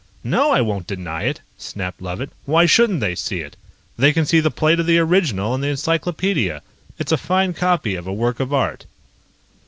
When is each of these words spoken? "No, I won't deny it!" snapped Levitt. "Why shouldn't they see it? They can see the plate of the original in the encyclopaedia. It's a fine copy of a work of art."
"No, 0.23 0.49
I 0.49 0.61
won't 0.61 0.87
deny 0.87 1.25
it!" 1.25 1.41
snapped 1.59 2.01
Levitt. 2.01 2.31
"Why 2.45 2.65
shouldn't 2.65 3.01
they 3.01 3.13
see 3.13 3.41
it? 3.41 3.55
They 3.99 4.11
can 4.13 4.25
see 4.25 4.39
the 4.39 4.49
plate 4.49 4.79
of 4.79 4.87
the 4.87 4.97
original 4.97 5.53
in 5.53 5.61
the 5.61 5.67
encyclopaedia. 5.67 6.63
It's 6.97 7.11
a 7.11 7.17
fine 7.17 7.53
copy 7.53 7.93
of 7.93 8.07
a 8.07 8.11
work 8.13 8.39
of 8.39 8.51
art." 8.51 8.87